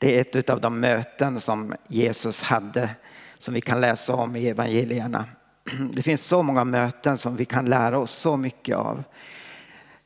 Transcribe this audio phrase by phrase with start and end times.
[0.00, 2.90] Det är ett av de möten som Jesus hade
[3.38, 5.26] som vi kan läsa om i evangelierna.
[5.92, 9.04] Det finns så många möten som vi kan lära oss så mycket av.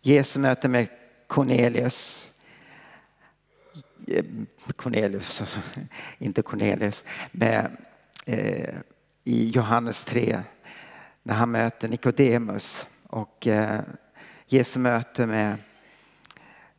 [0.02, 0.86] Jesu möte med
[1.26, 2.32] Cornelius.
[4.06, 4.24] Eh,
[4.76, 5.42] Cornelius,
[6.18, 7.76] inte Cornelius, med,
[8.26, 8.74] eh,
[9.24, 10.40] i Johannes 3
[11.22, 13.80] när han möter Nikodemus och eh,
[14.46, 15.56] Jesu möte med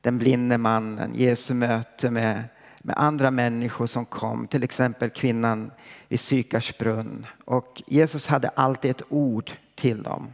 [0.02, 2.44] den blinde mannen, Jesu möte med,
[2.86, 5.72] med andra människor som kom, till exempel kvinnan
[6.08, 7.26] vid Sykars brunn.
[7.46, 10.34] Och Jesus hade alltid ett ord till dem.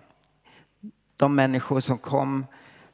[1.18, 2.46] De människor som kom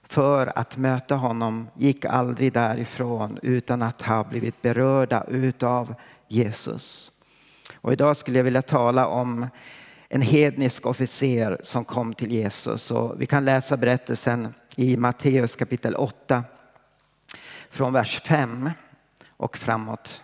[0.03, 5.95] för att möta honom gick aldrig därifrån utan att ha blivit berörda utav
[6.27, 7.11] Jesus.
[7.75, 9.47] Och idag skulle jag vilja tala om
[10.09, 12.91] en hednisk officer som kom till Jesus.
[12.91, 16.43] Och vi kan läsa berättelsen i Matteus kapitel 8
[17.69, 18.69] från vers 5
[19.37, 20.23] och framåt.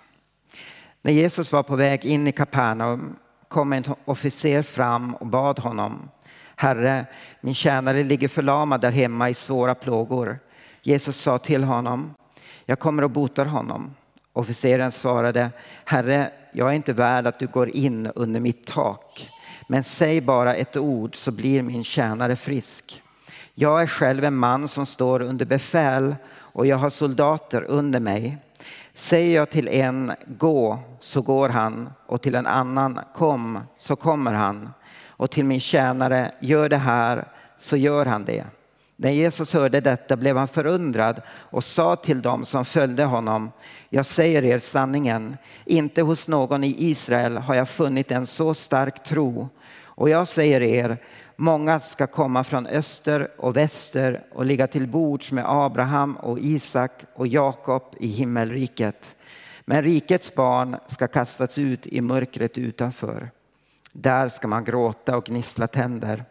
[1.01, 3.15] När Jesus var på väg in i Kapernaum
[3.47, 6.09] kom en officer fram och bad honom
[6.55, 7.05] Herre,
[7.41, 10.39] min tjänare ligger förlamad där hemma i svåra plågor.
[10.81, 12.13] Jesus sa till honom,
[12.65, 13.95] jag kommer och botar honom.
[14.33, 15.51] Officeren svarade,
[15.85, 19.29] Herre, jag är inte värd att du går in under mitt tak,
[19.67, 23.01] men säg bara ett ord så blir min tjänare frisk.
[23.53, 28.37] Jag är själv en man som står under befäl och jag har soldater under mig.
[28.93, 34.33] Säger jag till en gå så går han och till en annan kom så kommer
[34.33, 34.73] han
[35.07, 37.27] och till min tjänare gör det här
[37.57, 38.45] så gör han det.
[38.95, 43.51] När Jesus hörde detta blev han förundrad och sa till dem som följde honom
[43.89, 49.03] Jag säger er sanningen, inte hos någon i Israel har jag funnit en så stark
[49.03, 49.49] tro
[49.81, 50.97] och jag säger er
[51.35, 56.91] Många ska komma från öster och väster och ligga till bords med Abraham och Isak
[57.13, 59.15] och Jakob i himmelriket.
[59.65, 63.31] Men rikets barn ska kastas ut i mörkret utanför.
[63.91, 66.25] Där ska man gråta och gnissla tänder.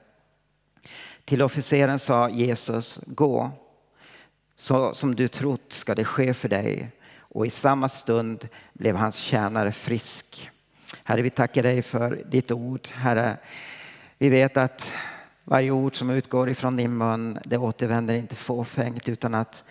[1.24, 3.50] Till officeren sa Jesus, gå.
[4.56, 6.90] Så som du trott ska det ske för dig.
[7.18, 10.50] Och i samma stund blev hans tjänare frisk.
[11.04, 12.88] Herre, vi tackar dig för ditt ord.
[12.92, 13.36] Herre,
[14.22, 14.92] vi vet att
[15.44, 19.64] varje ord som utgår ifrån din mun, det återvänder inte fåfängt utan att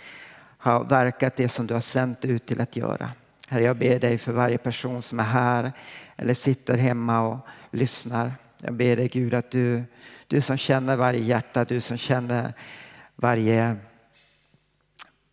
[0.57, 3.11] ha verkat det som du har sänt ut till att göra.
[3.47, 5.71] Herre, jag ber dig för varje person som är här
[6.15, 7.37] eller sitter hemma och
[7.71, 8.33] lyssnar.
[8.61, 9.83] Jag ber dig Gud att du,
[10.27, 12.53] du som känner varje hjärta, du som känner
[13.15, 13.75] varje,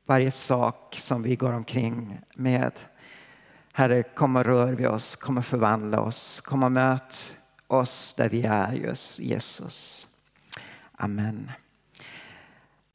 [0.06, 2.72] varje sak som vi går omkring med.
[3.72, 7.37] Herre, kom och rör vid oss, kom och förvandla oss, kom och möt
[7.68, 10.06] oss där vi är just Jesus.
[10.92, 11.50] Amen.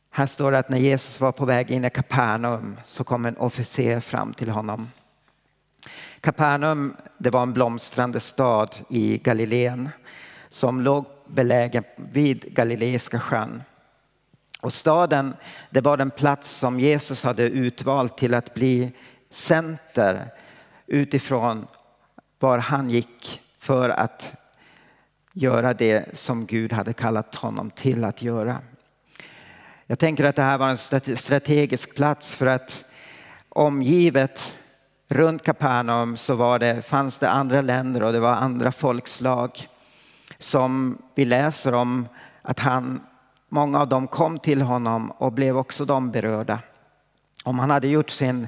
[0.10, 3.38] Här står det att när Jesus var på väg in i Kapernaum så kom en
[3.38, 4.90] officer fram till honom.
[6.22, 9.90] Kapernaum det var en blomstrande stad i Galileen
[10.50, 13.64] som låg belägen vid Galileiska sjön.
[14.62, 15.34] Och staden
[15.70, 18.92] det var den plats som Jesus hade utvalt till att bli
[19.30, 20.32] center
[20.88, 21.68] utifrån
[22.40, 24.36] var han gick för att
[25.34, 28.62] göra det som Gud hade kallat honom till att göra.
[29.86, 32.86] Jag tänker att det här var en strategisk plats för att
[33.50, 34.60] omgivet
[35.08, 39.68] runt Kapernaum så var det, fanns det andra länder och det var andra folkslag
[40.40, 42.08] som vi läser om
[42.42, 43.02] att han,
[43.50, 46.60] många av dem kom till honom och blev också de berörda.
[47.44, 48.48] Om han hade gjort sin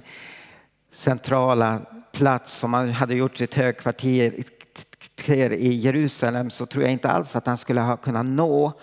[0.92, 1.82] centrala
[2.12, 4.34] plats, om han hade gjort sitt högkvarter
[5.30, 8.74] i Jerusalem så tror jag inte alls att han skulle ha kunnat nå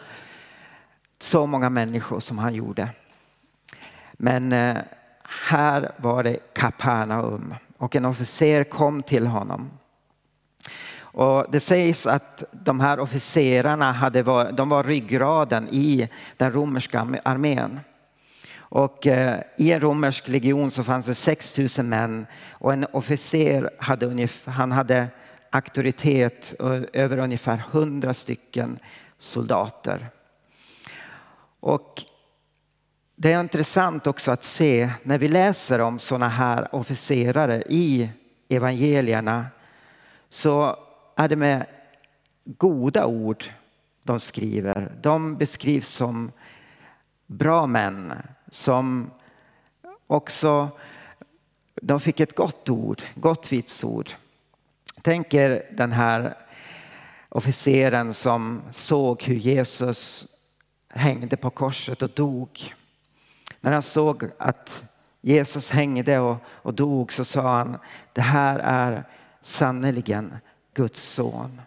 [1.19, 2.89] så många människor som han gjorde.
[4.13, 4.77] Men eh,
[5.49, 9.71] här var det Kapernaum och en officer kom till honom.
[11.01, 17.07] Och det sägs att de här officerarna hade var, de var ryggraden i den romerska
[17.25, 17.81] armén.
[18.57, 23.71] Och eh, I en romersk legion så fanns det 6 000 män och en officer
[23.79, 25.09] hade, ungefär, han hade
[25.53, 26.55] auktoritet
[26.93, 28.79] över ungefär 100 stycken
[29.19, 30.11] soldater.
[31.61, 32.03] Och
[33.17, 38.11] det är intressant också att se när vi läser om sådana här officerare i
[38.49, 39.47] evangelierna
[40.29, 40.77] så
[41.17, 41.67] är det med
[42.45, 43.45] goda ord
[44.03, 44.93] de skriver.
[45.01, 46.33] De beskrivs som
[47.27, 48.13] bra män
[48.51, 49.11] som
[50.07, 50.71] också
[51.75, 54.11] de fick ett gott ord, gott vitsord.
[55.03, 56.37] Tänk er den här
[57.29, 60.27] officeren som såg hur Jesus
[60.89, 62.75] hängde på korset och dog.
[63.61, 64.85] När han såg att
[65.21, 67.79] Jesus hängde och, och dog så sa han,
[68.13, 69.05] det här är
[69.43, 70.35] sannerligen
[70.75, 71.61] Guds son.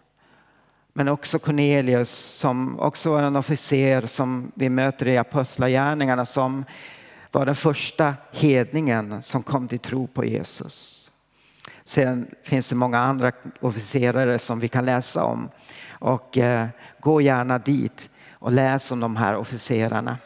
[0.93, 6.65] Men också Cornelius som också var en officer som vi möter i Apostlagärningarna som
[7.31, 11.04] var den första hedningen som kom till tro på Jesus.
[11.83, 15.49] Sen finns det många andra officerare som vi kan läsa om.
[15.89, 16.67] Och eh,
[16.99, 20.17] gå gärna dit och läs om de här officerarna.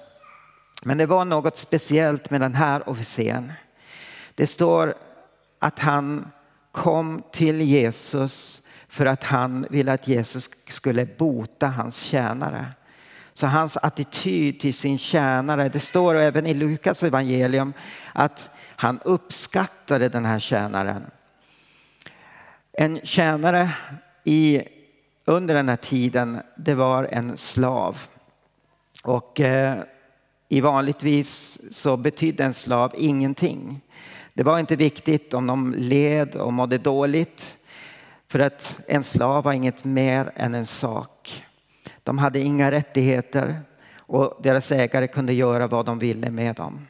[0.84, 3.54] Men det var något speciellt med den här officeren.
[4.36, 4.94] Det står
[5.60, 6.32] att han
[6.72, 12.66] kom till Jesus för att han ville att Jesus skulle bota hans tjänare.
[13.34, 17.74] Så hans attityd till sin tjänare, det står även i Lukas evangelium
[18.14, 21.06] att han uppskattade den här tjänaren.
[22.82, 23.70] En tjänare
[24.24, 24.62] i,
[25.26, 27.98] under den här tiden, det var en slav.
[29.04, 29.84] Och eh,
[30.50, 33.82] i vanligtvis så betydde en slav ingenting.
[34.34, 37.58] Det var inte viktigt om de led och mådde dåligt.
[38.28, 41.44] För att en slav var inget mer än en sak.
[42.04, 43.60] De hade inga rättigheter
[43.96, 46.88] och deras ägare kunde göra vad de ville med dem.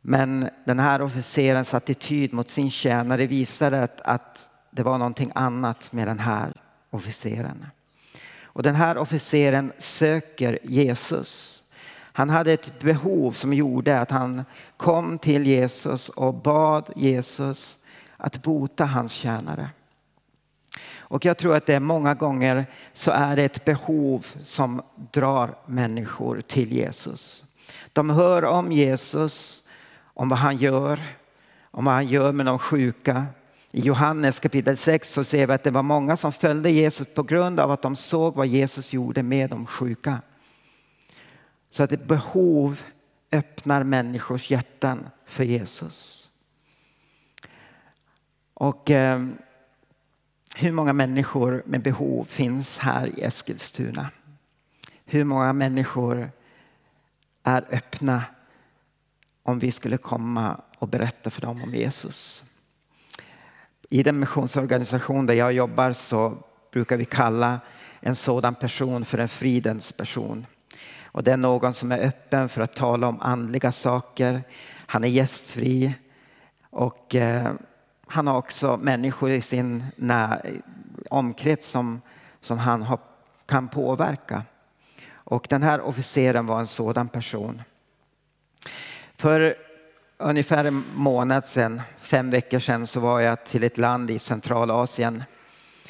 [0.00, 5.92] Men den här officerens attityd mot sin tjänare visade att, att det var någonting annat
[5.92, 6.52] med den här
[6.90, 7.66] officeren.
[8.42, 11.62] Och den här officeren söker Jesus.
[12.12, 14.44] Han hade ett behov som gjorde att han
[14.76, 17.78] kom till Jesus och bad Jesus
[18.16, 19.70] att bota hans tjänare.
[21.10, 24.82] Och jag tror att det är många gånger så är det ett behov som
[25.12, 27.44] drar människor till Jesus.
[27.92, 29.62] De hör om Jesus,
[30.20, 31.00] om vad han gör,
[31.70, 33.26] om vad han gör med de sjuka.
[33.70, 37.22] I Johannes kapitel 6 så ser vi att det var många som följde Jesus på
[37.22, 40.22] grund av att de såg vad Jesus gjorde med de sjuka.
[41.70, 42.80] Så att ett behov
[43.32, 46.28] öppnar människors hjärtan för Jesus.
[48.54, 49.26] Och eh,
[50.56, 54.10] hur många människor med behov finns här i Eskilstuna?
[55.04, 56.30] Hur många människor
[57.42, 58.24] är öppna
[59.42, 62.44] om vi skulle komma och berätta för dem om Jesus?
[63.90, 66.38] I den missionsorganisation där jag jobbar så
[66.72, 67.60] brukar vi kalla
[68.00, 70.46] en sådan person för en fridens person.
[71.04, 74.42] Och det är någon som är öppen för att tala om andliga saker.
[74.86, 75.94] Han är gästfri
[76.70, 77.52] och eh,
[78.06, 79.84] han har också människor i sin
[81.10, 82.00] omkrets som,
[82.40, 82.98] som han har,
[83.46, 84.42] kan påverka.
[85.12, 87.62] Och den här officeren var en sådan person.
[89.20, 89.54] För
[90.18, 95.24] ungefär en månad sedan, fem veckor sedan, så var jag till ett land i Centralasien.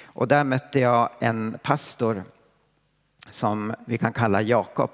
[0.04, 2.24] Och där mötte jag en pastor
[3.30, 4.90] som vi kan kalla Jakob.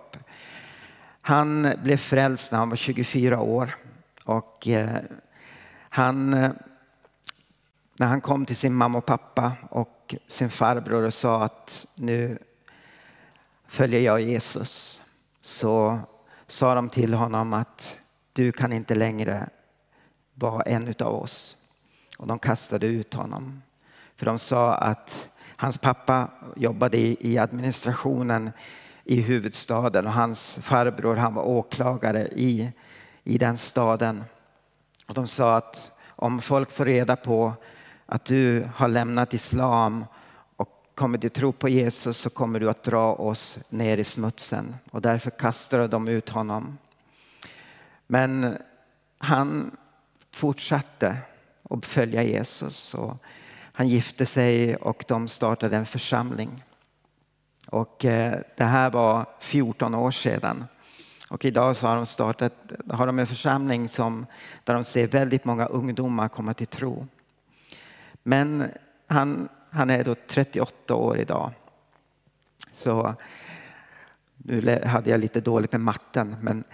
[1.21, 3.77] Han blev frälst när han var 24 år
[4.25, 5.00] och eh,
[5.88, 6.31] han
[7.97, 12.38] när han kom till sin mamma och pappa och sin farbror och sa att nu
[13.67, 15.03] följer jag Jesus
[15.41, 15.99] så
[16.47, 17.99] sa de till honom att
[18.37, 19.49] du kan inte längre
[20.35, 21.56] vara en utav oss.
[22.19, 23.62] Och de kastade ut honom.
[24.17, 28.50] För de sa att hans pappa jobbade i administrationen
[29.05, 32.73] i huvudstaden och hans farbror han var åklagare i,
[33.25, 34.25] i den staden.
[35.06, 37.52] Och de sa att om folk får reda på
[38.07, 40.05] att du har lämnat islam
[40.57, 44.76] och kommer du tro på Jesus så kommer du att dra oss ner i smutsen.
[44.90, 46.78] Och därför kastade de ut honom.
[48.07, 48.59] Men
[49.19, 49.77] han
[50.31, 51.17] fortsatte
[51.71, 52.95] att följa Jesus.
[52.95, 53.17] Och
[53.73, 56.65] han gifte sig och de startade en församling.
[57.67, 60.65] Och eh, det här var 14 år sedan.
[61.29, 64.27] Och idag så har de startat har de en församling som,
[64.65, 67.07] där de ser väldigt många ungdomar komma till tro.
[68.23, 68.71] Men
[69.07, 71.53] han, han är då 38 år idag.
[72.73, 73.15] Så
[74.37, 76.65] nu hade jag lite dåligt med matten, men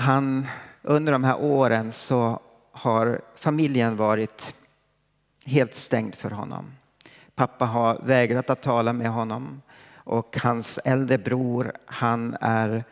[0.00, 0.46] han,
[0.82, 2.40] under de här åren så
[2.72, 4.54] har familjen varit
[5.44, 6.64] helt stängd för honom.
[7.34, 9.62] Pappa har vägrat att tala med honom
[9.94, 12.84] och hans äldre bror, han är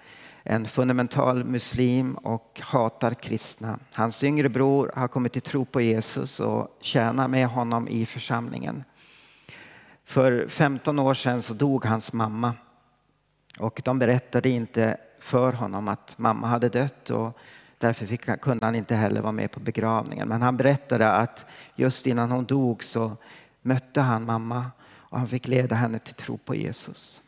[0.43, 3.79] en fundamental muslim och hatar kristna.
[3.95, 8.85] Hans yngre bror har kommit till tro på Jesus och tjänar med honom i församlingen.
[10.05, 12.55] För 15 år sedan så dog hans mamma
[13.59, 17.39] och de berättade inte för honom att mamma hade dött och
[17.79, 20.29] därför fick, kunde han inte heller vara med på begravningen.
[20.29, 23.17] Men han berättade att just innan hon dog så
[23.63, 27.23] mötte han mamma och han fick leda henne till tro på Jesus.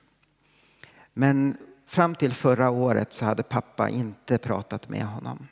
[1.13, 1.57] Men
[1.91, 5.49] Fram till förra året så hade pappa inte pratat med honom.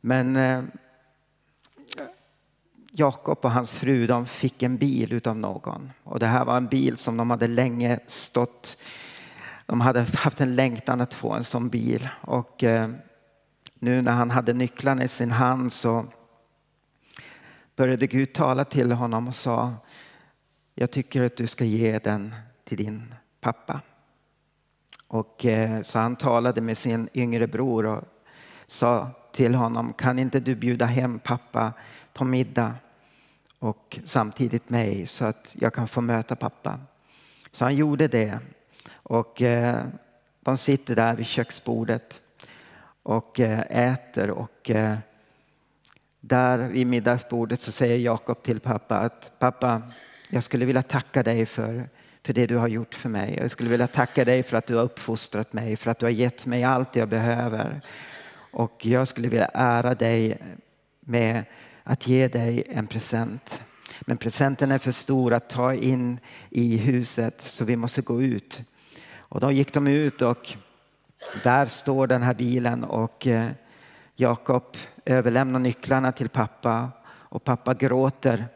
[0.00, 0.64] Men eh,
[2.90, 5.92] Jakob och hans fru de fick en bil utav någon.
[6.02, 8.78] Och det här var en bil som de hade länge stått
[9.66, 12.08] de hade haft en längtan att få en sån bil.
[12.20, 12.88] Och eh,
[13.74, 16.06] nu när han hade nycklarna i sin hand så
[17.76, 19.74] började Gud tala till honom och sa
[20.74, 23.80] Jag tycker att du ska ge den till din pappa.
[25.08, 28.04] Och eh, så han talade med sin yngre bror och
[28.66, 31.72] sa till honom Kan inte du bjuda hem pappa
[32.12, 32.74] på middag
[33.58, 36.80] och samtidigt mig så att jag kan få möta pappa.
[37.52, 38.38] Så han gjorde det
[38.92, 39.84] och eh,
[40.40, 42.20] de sitter där vid köksbordet
[43.02, 44.96] och eh, äter och eh,
[46.20, 49.82] där vid middagsbordet så säger Jakob till pappa att pappa,
[50.30, 51.88] jag skulle vilja tacka dig för,
[52.24, 53.38] för det du har gjort för mig.
[53.40, 56.10] Jag skulle vilja tacka dig för att du har uppfostrat mig, för att du har
[56.10, 57.80] gett mig allt jag behöver.
[58.50, 60.38] Och jag skulle vilja ära dig
[61.00, 61.44] med
[61.82, 63.62] att ge dig en present.
[64.00, 68.62] Men presenten är för stor att ta in i huset så vi måste gå ut.
[69.28, 70.56] Och då gick de ut och
[71.44, 73.50] där står den här bilen och eh,
[74.14, 78.48] Jakob överlämnar nycklarna till pappa och pappa gråter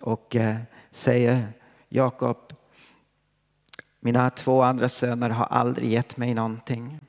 [0.00, 0.56] och eh,
[0.90, 1.48] säger
[1.88, 2.52] Jakob,
[4.00, 7.00] mina två andra söner har aldrig gett mig någonting.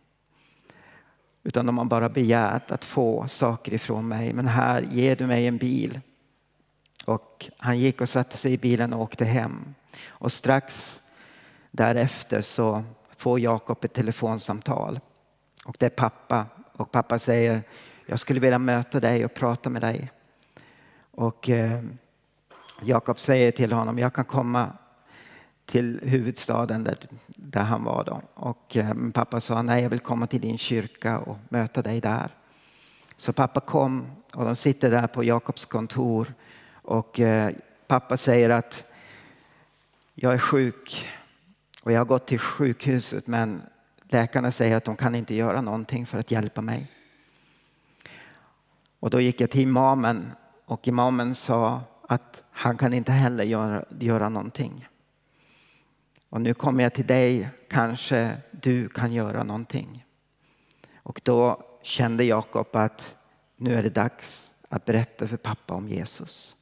[1.43, 4.33] Utan de har bara begärt att få saker ifrån mig.
[4.33, 5.99] Men här ger du mig en bil.
[7.05, 9.75] Och han gick och satte sig i bilen och åkte hem.
[10.07, 11.01] Och strax
[11.71, 12.83] därefter så
[13.21, 14.99] får Jakob ett telefonsamtal.
[15.65, 16.45] Och det är pappa.
[16.73, 17.63] Och pappa säger,
[18.05, 20.11] jag skulle vilja möta dig och prata med dig.
[21.11, 21.83] Och eh,
[22.81, 24.71] Jakob säger till honom, jag kan komma
[25.65, 26.97] till huvudstaden där,
[27.27, 28.21] där han var då.
[28.33, 32.31] Och eh, pappa sa, nej jag vill komma till din kyrka och möta dig där.
[33.17, 36.33] Så pappa kom och de sitter där på Jakobs kontor
[36.73, 37.51] och eh,
[37.87, 38.85] pappa säger att
[40.15, 41.07] jag är sjuk
[41.81, 43.61] och jag har gått till sjukhuset men
[44.01, 46.91] läkarna säger att de kan inte göra någonting för att hjälpa mig.
[48.99, 50.31] Och då gick jag till imamen
[50.65, 54.87] och imamen sa att han kan inte heller göra, göra någonting.
[56.29, 60.05] Och nu kommer jag till dig, kanske du kan göra någonting.
[60.95, 63.17] Och då kände Jakob att
[63.55, 66.55] nu är det dags att berätta för pappa om Jesus.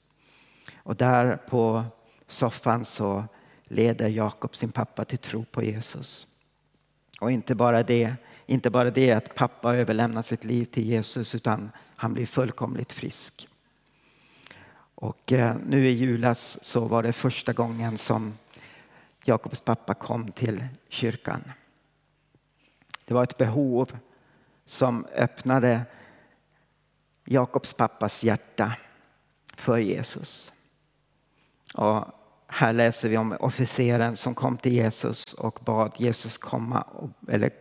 [0.83, 1.83] Och där på
[2.27, 3.23] soffan så
[3.69, 6.27] leder Jakob sin pappa till tro på Jesus.
[7.19, 11.71] Och inte bara det, inte bara det att pappa överlämnar sitt liv till Jesus utan
[11.95, 13.47] han blir fullkomligt frisk.
[14.95, 18.33] Och eh, nu i julas så var det första gången som
[19.23, 21.51] Jakobs pappa kom till kyrkan.
[23.05, 23.97] Det var ett behov
[24.65, 25.81] som öppnade
[27.25, 28.73] Jakobs pappas hjärta
[29.55, 30.53] för Jesus.
[31.73, 32.05] Och
[32.51, 37.51] här läser vi om officeren som kom till Jesus och bad Jesus komma och, eller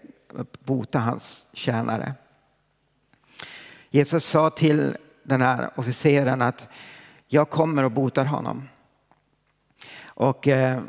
[0.65, 2.15] bota hans tjänare.
[3.91, 6.69] Jesus sa till den här officeren att
[7.27, 8.69] jag kommer och botar honom.
[10.05, 10.81] Och eh,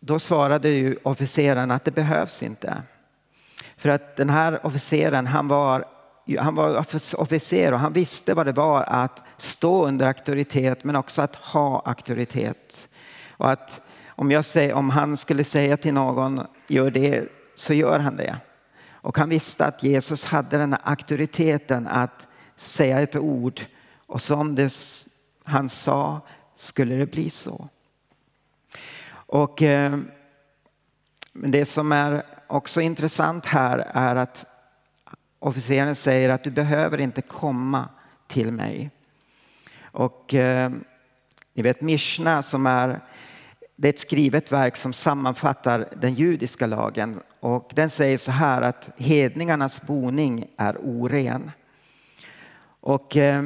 [0.00, 2.82] då svarade ju officeren att det behövs inte.
[3.76, 5.84] För att den här officeren han var,
[6.38, 6.78] han var
[7.16, 11.82] officer och han visste vad det var att stå under auktoritet men också att ha
[11.84, 12.88] auktoritet.
[13.36, 17.98] Och att om, jag säger, om han skulle säga till någon, gör det, så gör
[17.98, 18.36] han det.
[18.92, 23.60] Och han visste att Jesus hade den här auktoriteten att säga ett ord
[24.06, 24.72] och som det
[25.44, 26.20] han sa
[26.56, 27.68] skulle det bli så.
[29.12, 29.98] Och eh,
[31.32, 34.46] det som är också intressant här är att
[35.38, 37.88] officeren säger att du behöver inte komma
[38.26, 38.90] till mig.
[39.82, 40.72] Och eh,
[41.54, 43.00] ni vet Mishna som är
[43.76, 48.62] det är ett skrivet verk som sammanfattar den judiska lagen och den säger så här
[48.62, 51.50] att hedningarnas boning är oren.
[52.80, 53.44] Och eh,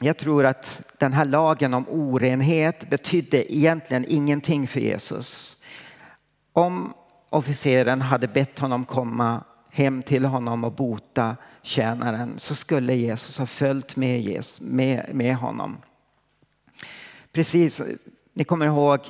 [0.00, 5.56] jag tror att den här lagen om orenhet betydde egentligen ingenting för Jesus.
[6.52, 6.94] Om
[7.30, 13.46] officeren hade bett honom komma hem till honom och bota tjänaren så skulle Jesus ha
[13.46, 15.76] följt med, Jesus, med, med honom.
[17.32, 17.82] Precis
[18.36, 19.00] ni kommer ihåg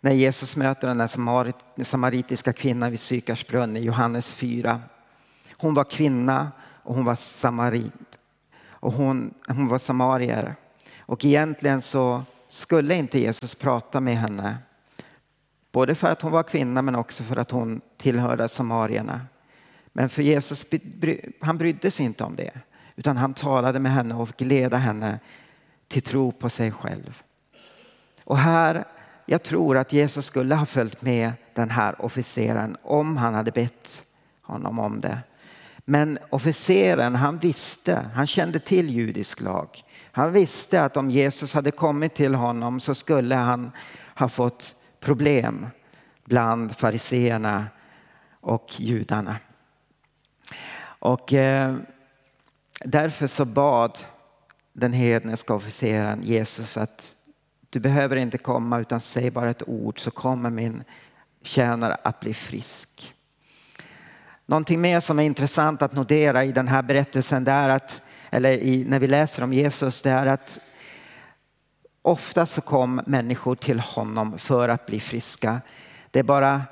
[0.00, 4.80] när Jesus möter den där samaritiska kvinnan vid Sykars brunn i Johannes 4.
[5.52, 8.18] Hon var kvinna och hon var samarit.
[8.66, 10.54] Och hon, hon var samarier.
[10.98, 14.56] Och egentligen så skulle inte Jesus prata med henne.
[15.72, 19.20] Både för att hon var kvinna men också för att hon tillhörde samarierna.
[19.92, 20.66] Men för Jesus,
[21.40, 22.52] han brydde sig inte om det.
[22.96, 25.18] utan han talade med henne och ledde henne
[25.88, 27.22] till tro på sig själv.
[28.24, 28.84] Och här,
[29.26, 34.04] jag tror att Jesus skulle ha följt med den här officeren om han hade bett
[34.42, 35.18] honom om det.
[35.84, 39.84] Men officeren han visste, han kände till judisk lag.
[40.12, 43.70] Han visste att om Jesus hade kommit till honom så skulle han
[44.14, 45.66] ha fått problem
[46.24, 47.66] bland fariseerna
[48.40, 49.36] och judarna.
[50.82, 51.76] Och eh,
[52.84, 53.98] därför så bad
[54.72, 57.14] den hedniska officeren Jesus att
[57.74, 60.84] du behöver inte komma utan säg bara ett ord så kommer min
[61.42, 63.14] tjänare att bli frisk.
[64.46, 68.50] Någonting mer som är intressant att notera i den här berättelsen det är att, eller
[68.50, 70.60] i, när vi läser om Jesus, det är att
[72.02, 75.60] ofta så kom människor till honom för att bli friska.
[76.10, 76.62] Det är bara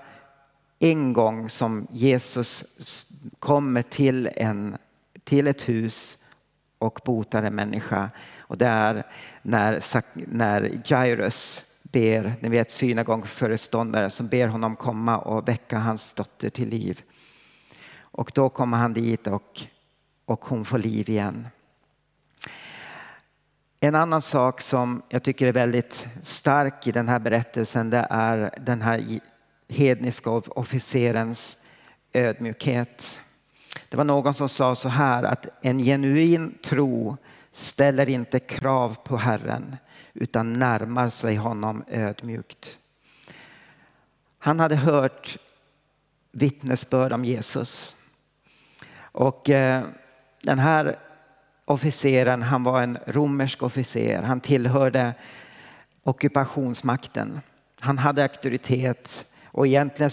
[0.78, 2.64] en gång som Jesus
[3.38, 4.76] kommer till, en,
[5.24, 6.18] till ett hus
[6.82, 8.10] och botar en människa.
[8.38, 9.06] Och det är
[9.42, 9.80] när,
[10.14, 16.68] när Jairus ber, ni vet synagogföreståndare som ber honom komma och väcka hans dotter till
[16.68, 17.02] liv.
[18.00, 19.60] Och då kommer han dit och,
[20.24, 21.48] och hon får liv igen.
[23.80, 28.54] En annan sak som jag tycker är väldigt stark i den här berättelsen det är
[28.60, 29.20] den här
[29.68, 31.56] hedniska officerens
[32.12, 33.20] ödmjukhet.
[33.92, 37.16] Det var någon som sa så här att en genuin tro
[37.50, 39.76] ställer inte krav på Herren
[40.14, 42.78] utan närmar sig honom ödmjukt.
[44.38, 45.38] Han hade hört
[46.30, 47.96] vittnesbörd om Jesus.
[48.98, 49.84] Och eh,
[50.42, 50.98] den här
[51.64, 54.22] officeren, han var en romersk officer.
[54.22, 55.14] Han tillhörde
[56.02, 57.40] ockupationsmakten.
[57.80, 60.10] Han hade auktoritet och egentligen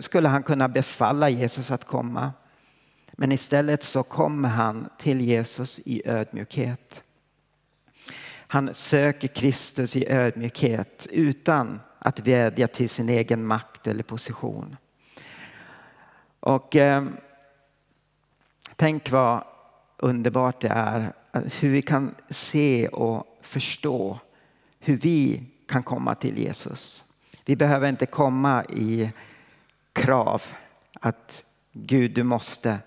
[0.00, 2.32] skulle han kunna befalla Jesus att komma.
[3.20, 7.02] Men istället så kommer han till Jesus i ödmjukhet.
[8.30, 14.76] Han söker Kristus i ödmjukhet utan att vädja till sin egen makt eller position.
[16.40, 17.04] Och eh,
[18.76, 19.44] tänk vad
[19.96, 24.18] underbart det är hur vi kan se och förstå
[24.78, 27.04] hur vi kan komma till Jesus.
[27.44, 29.10] Vi behöver inte komma i
[29.92, 30.42] krav
[31.00, 32.78] att Gud du måste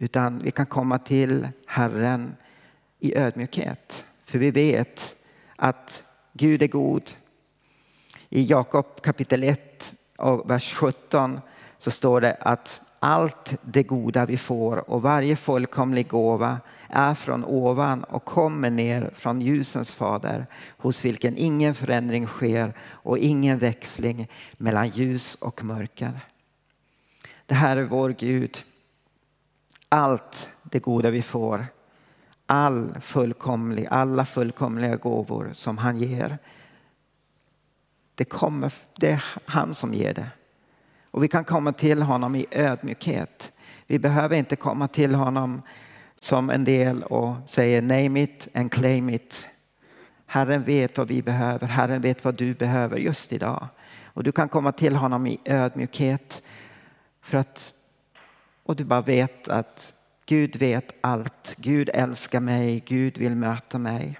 [0.00, 2.36] utan vi kan komma till Herren
[2.98, 4.06] i ödmjukhet.
[4.24, 5.16] För vi vet
[5.56, 7.10] att Gud är god.
[8.28, 11.40] I Jakob kapitel 1 och vers 17
[11.78, 17.44] så står det att allt det goda vi får och varje fullkomlig gåva är från
[17.44, 20.46] ovan och kommer ner från ljusens fader
[20.78, 26.20] hos vilken ingen förändring sker och ingen växling mellan ljus och mörker.
[27.46, 28.64] Det här är vår Gud.
[29.88, 31.66] Allt det goda vi får,
[32.46, 36.38] all fullkomlig, alla fullkomliga gåvor som han ger.
[38.14, 40.28] Det, kommer, det är han som ger det.
[41.10, 43.52] Och vi kan komma till honom i ödmjukhet.
[43.86, 45.62] Vi behöver inte komma till honom
[46.18, 49.48] som en del och säger name it and claim it.
[50.26, 53.68] Herren vet vad vi behöver, Herren vet vad du behöver just idag.
[54.04, 56.42] Och du kan komma till honom i ödmjukhet
[57.22, 57.72] för att,
[58.68, 59.94] och du bara vet att
[60.26, 61.54] Gud vet allt.
[61.56, 64.18] Gud älskar mig, Gud vill möta mig.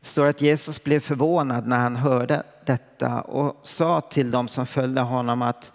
[0.00, 4.66] Det står att Jesus blev förvånad när han hörde detta och sa till dem som
[4.66, 5.72] följde honom att,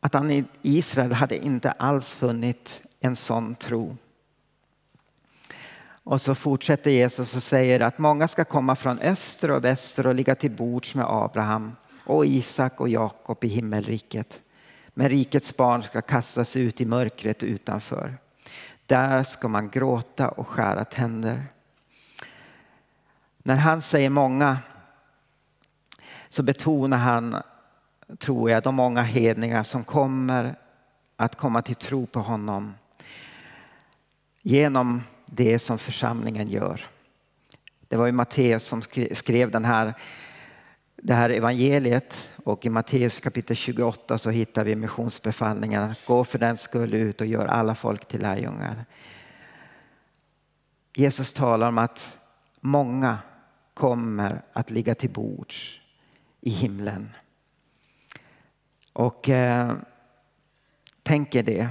[0.00, 3.96] att han i Israel hade inte alls funnit en sån tro.
[6.04, 10.14] Och så fortsätter Jesus och säger att många ska komma från öster och väster och
[10.14, 14.42] ligga till bords med Abraham och Isak och Jakob i himmelriket.
[14.94, 18.18] Men rikets barn ska kastas ut i mörkret utanför.
[18.86, 21.44] Där ska man gråta och skära tänder.
[23.42, 24.58] När han säger många
[26.28, 27.42] så betonar han,
[28.18, 30.54] tror jag, de många hedningar som kommer
[31.16, 32.74] att komma till tro på honom
[34.42, 36.86] genom det som församlingen gör.
[37.88, 39.94] Det var ju Matteus som skrev den här,
[41.04, 46.56] det här evangeliet och i Matteus kapitel 28 så hittar vi missionsbefallningen gå för den
[46.56, 48.84] skull ut och gör alla folk till lärjungar.
[50.94, 52.18] Jesus talar om att
[52.60, 53.18] många
[53.74, 55.80] kommer att ligga till bords
[56.40, 57.10] i himlen.
[58.92, 59.76] Och eh,
[61.02, 61.68] tänker det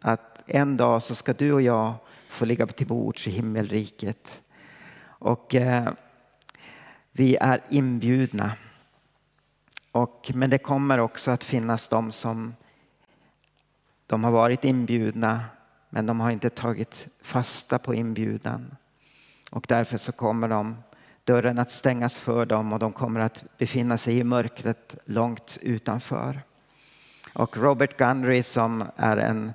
[0.00, 1.94] att en dag så ska du och jag
[2.28, 4.42] få ligga till bords i himmelriket.
[5.04, 5.92] Och eh,
[7.12, 8.52] vi är inbjudna.
[9.94, 12.54] Och, men det kommer också att finnas de som
[14.06, 15.44] de har varit inbjudna
[15.88, 18.76] men de har inte tagit fasta på inbjudan.
[19.50, 20.76] Och därför så kommer de,
[21.24, 26.42] dörren att stängas för dem och de kommer att befinna sig i mörkret långt utanför.
[27.32, 29.52] Och Robert Gundry som är en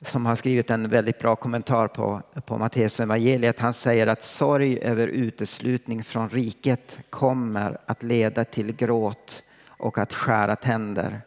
[0.00, 3.60] som har skrivit en väldigt bra kommentar på, på Matteus evangeliet.
[3.60, 10.12] Han säger att sorg över uteslutning från riket kommer att leda till gråt och att
[10.12, 11.20] skära tänder.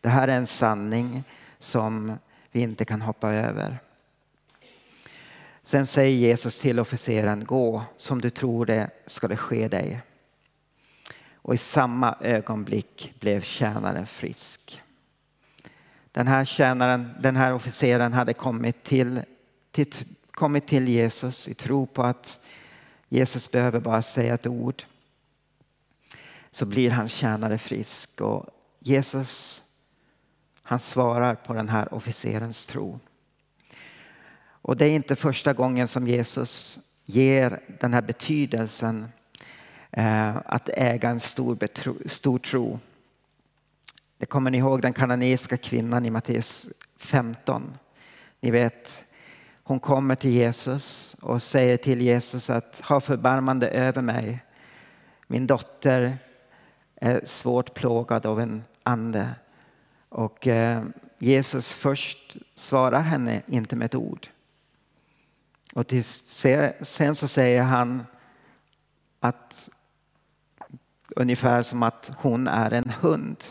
[0.00, 1.24] Det här är en sanning
[1.58, 2.18] som
[2.50, 3.78] vi inte kan hoppa över.
[5.64, 10.00] Sen säger Jesus till officeren, gå som du tror det ska det ske dig.
[11.34, 14.82] Och i samma ögonblick blev tjänaren frisk.
[16.12, 19.22] Den här tjänaren, den här officeren hade kommit till,
[19.70, 19.92] till,
[20.30, 22.40] kommit till Jesus i tro på att
[23.08, 24.82] Jesus behöver bara säga ett ord.
[26.50, 28.46] Så blir hans tjänare frisk och
[28.78, 29.62] Jesus
[30.62, 33.00] han svarar på den här officerens tro.
[34.44, 39.08] Och det är inte första gången som Jesus ger den här betydelsen
[39.90, 42.78] eh, att äga en stor, betro, stor tro.
[44.22, 47.78] Det kommer ni ihåg den kananeiska kvinnan i Matteus 15.
[48.40, 49.04] Ni vet,
[49.62, 54.44] hon kommer till Jesus och säger till Jesus att ha förbarmande över mig.
[55.26, 56.18] Min dotter
[56.94, 59.30] är svårt plågad av en ande.
[60.08, 60.84] Och eh,
[61.18, 64.28] Jesus först svarar henne inte med ett ord.
[65.74, 66.04] Och till,
[66.80, 68.06] sen så säger han
[69.20, 69.68] att
[71.16, 73.44] ungefär som att hon är en hund.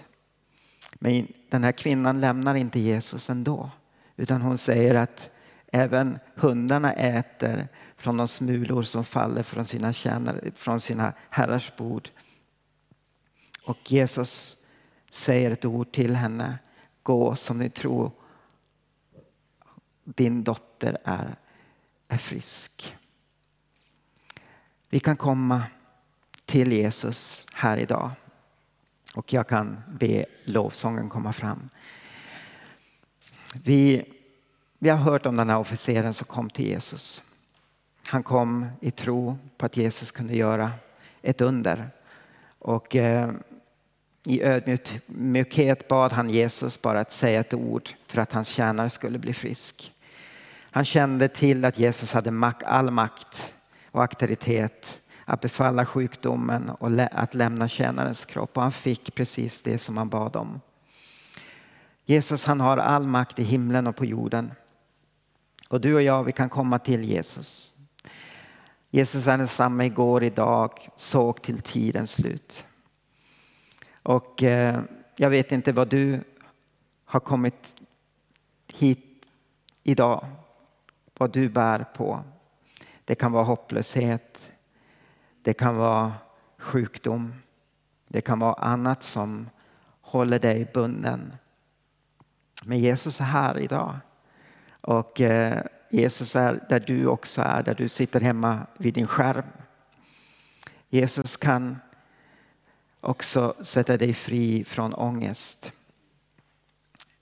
[1.03, 3.69] Men den här kvinnan lämnar inte Jesus ändå.
[4.15, 5.31] Utan hon säger att
[5.71, 12.09] även hundarna äter från de smulor som faller från sina, tjänare, från sina herrars bord.
[13.65, 14.57] Och Jesus
[15.09, 16.59] säger ett ord till henne.
[17.03, 18.11] Gå som ni tror.
[20.03, 21.35] Din dotter är,
[22.07, 22.95] är frisk.
[24.89, 25.63] Vi kan komma
[26.45, 28.11] till Jesus här idag.
[29.13, 31.69] Och jag kan be lovsången komma fram.
[33.63, 34.05] Vi,
[34.79, 37.23] vi har hört om den här officeren som kom till Jesus.
[38.07, 40.71] Han kom i tro på att Jesus kunde göra
[41.21, 41.89] ett under.
[42.59, 43.31] Och eh,
[44.23, 49.19] i ödmjukhet bad han Jesus bara att säga ett ord för att hans tjänare skulle
[49.19, 49.93] bli frisk.
[50.71, 53.53] Han kände till att Jesus hade all makt
[53.91, 58.57] och auktoritet att befalla sjukdomen och att lämna tjänarens kropp.
[58.57, 60.61] Och han fick precis det som han bad om.
[62.05, 64.51] Jesus han har all makt i himlen och på jorden.
[65.69, 67.75] Och du och jag vi kan komma till Jesus.
[68.89, 72.65] Jesus är densamma igår, idag, såg till tidens slut.
[74.03, 74.81] Och eh,
[75.15, 76.23] jag vet inte vad du
[77.05, 77.75] har kommit
[78.73, 79.25] hit
[79.83, 80.25] idag,
[81.17, 82.23] vad du bär på.
[83.05, 84.50] Det kan vara hopplöshet,
[85.41, 86.13] det kan vara
[86.57, 87.33] sjukdom,
[88.07, 89.49] det kan vara annat som
[90.01, 91.33] håller dig bunden.
[92.63, 93.95] Men Jesus är här idag.
[94.81, 99.45] Och eh, Jesus är där du också är, där du sitter hemma vid din skärm.
[100.89, 101.79] Jesus kan
[103.01, 105.73] också sätta dig fri från ångest.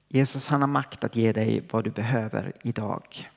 [0.07, 3.29] Jesus han har makt att ge dig vad du behöver idag.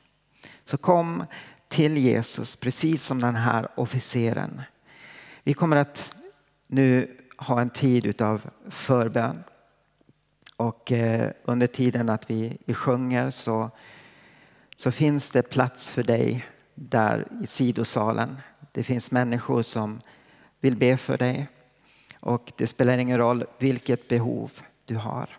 [0.65, 1.25] Så kom
[1.69, 4.63] till Jesus precis som den här officeren.
[5.43, 6.17] Vi kommer att
[6.67, 9.45] nu ha en tid utav förbön.
[10.57, 13.71] Och eh, under tiden att vi, vi sjunger så,
[14.77, 18.37] så finns det plats för dig där i sidosalen.
[18.73, 20.01] Det finns människor som
[20.61, 21.49] vill be för dig.
[22.21, 24.53] Och det spelar ingen roll vilket behov
[24.85, 25.39] du har.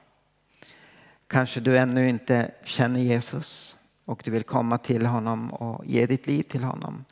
[1.28, 6.28] Kanske du ännu inte känner Jesus och du vill komma till honom och ge ditt
[6.28, 7.06] liv till honom.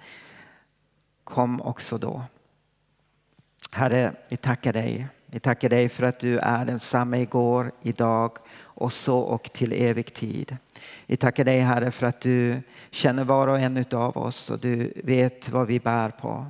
[1.24, 2.24] Kom också då.
[3.74, 5.08] Herre, vi tackar dig.
[5.26, 10.14] Vi tackar dig för att du är densamma igår, idag och så och till evig
[10.14, 10.58] tid.
[11.06, 14.94] Vi tackar dig Herre för att du känner var och en av oss och du
[15.04, 16.46] vet vad vi bär på.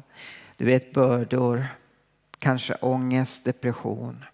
[0.58, 1.68] Du vet bördor,
[2.40, 4.26] kanske ångest, depression.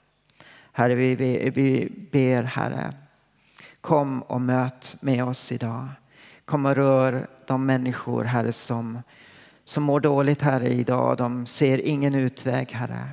[0.71, 2.93] Herre, vi, vi, vi ber Herre,
[3.81, 5.87] kom och möt med oss idag.
[6.45, 9.01] Kom och rör de människor, Herre, som,
[9.67, 11.17] som mår dåligt, Herre, idag.
[11.17, 13.09] De ser ingen utväg, Herre.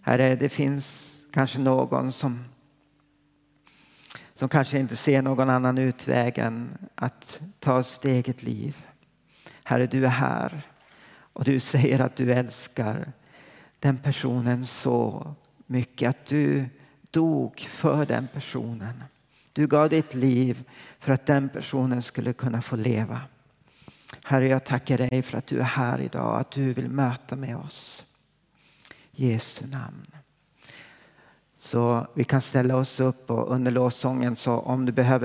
[0.00, 2.44] Herre, det finns kanske någon som,
[4.34, 8.84] som kanske inte ser någon annan utväg än att ta sitt eget liv.
[9.64, 10.62] Herre, du är här
[11.32, 13.12] och du säger att du älskar
[13.78, 15.34] den personen så
[15.66, 16.68] mycket att du
[17.10, 19.04] dog för den personen.
[19.52, 20.64] Du gav ditt liv
[21.00, 23.20] för att den personen skulle kunna få leva.
[24.24, 27.56] Herre, jag tackar dig för att du är här idag, att du vill möta med
[27.56, 28.04] oss.
[29.12, 30.06] I Jesu namn.
[31.58, 35.24] Så vi kan ställa oss upp och under lovsången så om du behöver